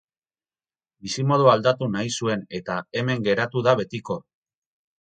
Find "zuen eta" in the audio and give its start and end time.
2.21-2.81